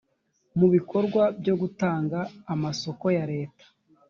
mu 0.59 0.67
bikorwa 0.73 1.23
byo 1.39 1.53
gutanga 1.61 2.19
amasoko 2.53 3.05
ya 3.17 3.23
leta 3.31 3.65